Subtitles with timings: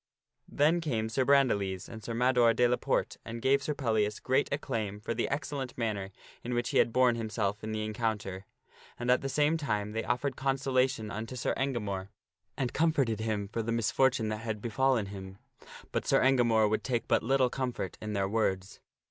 [0.49, 4.49] Then came Sir Brandiles and Sir Mador de la Porte and gave Sir Pellias great
[4.51, 6.09] acclaim for the excellent manner
[6.43, 8.47] in which he had borne himself in the encounter,
[8.97, 12.09] and at the same time they offered consolation unto Sir Enga THE LADY ETTARD ENTERTAINS
[12.09, 15.37] SIR PELLIAS 231 more and comforted him for the misfortune that had befallen him.
[15.91, 18.79] But Sir Engamore would take but little comfort in their words.